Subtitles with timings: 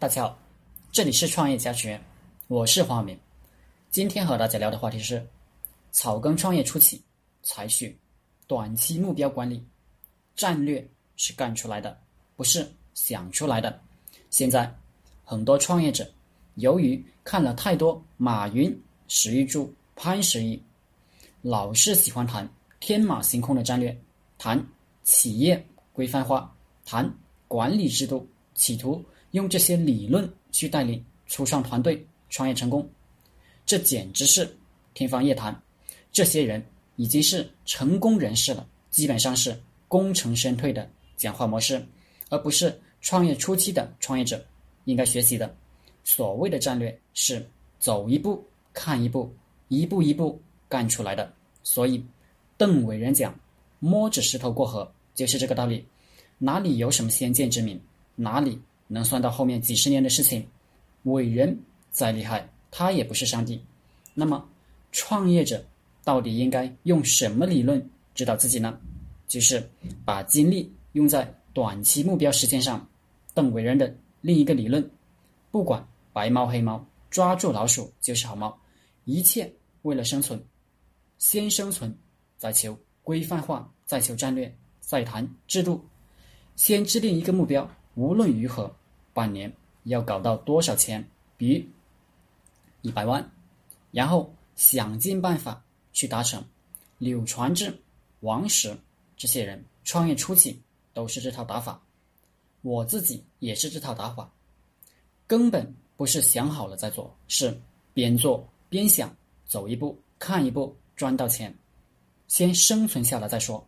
[0.00, 0.38] 大家好，
[0.90, 2.02] 这里是创业家学院，
[2.48, 3.20] 我是黄晓明。
[3.90, 5.22] 今天和大家聊的话题是：
[5.92, 7.04] 草根创业初期
[7.42, 7.94] 采取
[8.46, 9.62] 短期目标管理
[10.34, 10.82] 战略
[11.16, 11.94] 是干出来的，
[12.34, 13.78] 不是想出来的。
[14.30, 14.74] 现在
[15.22, 16.10] 很多创业者
[16.54, 18.74] 由于看了太多马云、
[19.06, 20.58] 史玉柱、潘石屹，
[21.42, 22.48] 老是喜欢谈
[22.80, 23.94] 天马行空的战略，
[24.38, 24.66] 谈
[25.02, 25.62] 企业
[25.92, 26.50] 规范化，
[26.86, 27.14] 谈
[27.46, 29.04] 管理制度，企图。
[29.32, 32.88] 用这些理论去带领初创团队创业成功，
[33.64, 34.56] 这简直是
[34.94, 35.58] 天方夜谭。
[36.12, 36.64] 这些人
[36.96, 41.84] 已经是成功人士了，基本上是功成身退的讲话模式，
[42.28, 44.44] 而不是创业初期的创业者
[44.84, 45.54] 应该学习的。
[46.02, 47.46] 所谓的战略是
[47.78, 49.32] 走一步看一步，
[49.68, 51.32] 一步一步干出来的。
[51.62, 52.04] 所以，
[52.56, 53.38] 邓伟人讲
[53.78, 55.86] “摸着石头过河”就是这个道理。
[56.38, 57.80] 哪里有什么先见之明，
[58.16, 58.58] 哪里。
[58.92, 60.44] 能算到后面几十年的事情，
[61.04, 61.56] 伟人
[61.92, 63.62] 再厉害，他也不是上帝。
[64.14, 64.44] 那么，
[64.90, 65.64] 创业者
[66.02, 68.76] 到底应该用什么理论指导自己呢？
[69.28, 69.64] 就是
[70.04, 72.84] 把精力用在短期目标实现上。
[73.32, 74.90] 邓伟人的另一个理论，
[75.52, 78.58] 不管白猫黑猫，抓住老鼠就是好猫。
[79.04, 79.50] 一切
[79.82, 80.42] 为了生存，
[81.18, 81.96] 先生存，
[82.36, 85.80] 再求规范化，再求战略，再谈制度。
[86.56, 88.74] 先制定一个目标，无论如何。
[89.20, 89.54] 半年
[89.84, 91.06] 要搞到多少钱？
[91.36, 91.64] 比如
[92.80, 93.30] 一百万，
[93.90, 96.42] 然后想尽办法去达成。
[96.96, 97.78] 柳传志、
[98.20, 98.74] 王石
[99.18, 100.58] 这些人创业初期
[100.94, 101.78] 都是这套打法，
[102.62, 104.32] 我自己也是这套打法。
[105.26, 107.54] 根本不是想好了再做，是
[107.92, 111.54] 边做边想，走一步看一步，赚到钱，
[112.26, 113.62] 先生存下来再说。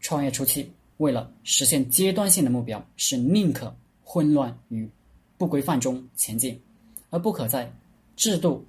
[0.00, 3.74] 创业初期为了实现阶段性的目标，是宁可。
[4.12, 4.86] 混乱与
[5.38, 6.60] 不规范中前进，
[7.08, 7.72] 而不可在
[8.14, 8.62] 制度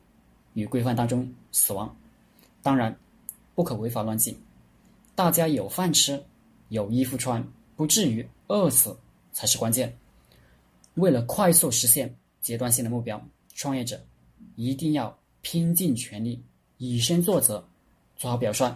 [0.54, 1.94] 与规范当中死亡。
[2.62, 2.98] 当然，
[3.54, 4.38] 不可违法乱纪。
[5.16, 6.24] 大家有饭吃，
[6.70, 7.46] 有衣服穿，
[7.76, 8.96] 不至于饿死
[9.34, 9.94] 才是关键。
[10.94, 13.22] 为了快速实现阶段性的目标，
[13.54, 14.02] 创业者
[14.56, 16.42] 一定要拼尽全力，
[16.78, 17.62] 以身作则，
[18.16, 18.74] 做好表率。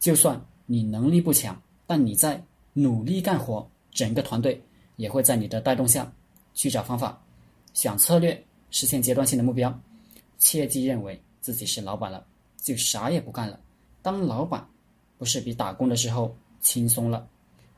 [0.00, 2.42] 就算你能力不强，但你在
[2.72, 4.58] 努力干活，整个团队。
[4.98, 6.12] 也会在你的带动下
[6.52, 7.18] 去找方法，
[7.72, 9.80] 想策略实现阶段性的目标。
[10.36, 12.24] 切记认为自己是老板了
[12.60, 13.58] 就啥也不干了。
[14.02, 14.64] 当老板
[15.16, 17.26] 不是比打工的时候轻松了，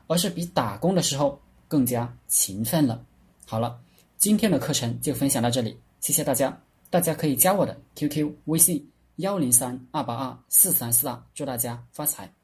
[0.07, 3.03] 而是比打工的时候更加勤奋了。
[3.45, 3.79] 好了，
[4.17, 6.55] 今天的课程就分享到这里，谢谢大家。
[6.89, 8.85] 大家可以加我的 QQ 微信
[9.17, 12.40] 幺零三二八二四三四二，祝大家发财。